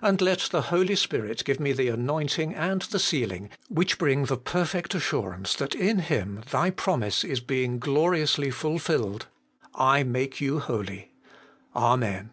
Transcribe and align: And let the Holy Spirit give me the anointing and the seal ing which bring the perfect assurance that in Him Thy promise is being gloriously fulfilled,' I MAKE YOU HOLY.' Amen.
And 0.00 0.20
let 0.20 0.50
the 0.52 0.62
Holy 0.70 0.94
Spirit 0.94 1.42
give 1.44 1.58
me 1.58 1.72
the 1.72 1.88
anointing 1.88 2.54
and 2.54 2.80
the 2.82 3.00
seal 3.00 3.32
ing 3.32 3.50
which 3.68 3.98
bring 3.98 4.26
the 4.26 4.36
perfect 4.36 4.94
assurance 4.94 5.52
that 5.56 5.74
in 5.74 5.98
Him 5.98 6.44
Thy 6.48 6.70
promise 6.70 7.24
is 7.24 7.40
being 7.40 7.80
gloriously 7.80 8.52
fulfilled,' 8.52 9.26
I 9.96 10.04
MAKE 10.04 10.40
YOU 10.40 10.60
HOLY.' 10.60 11.10
Amen. 11.74 12.30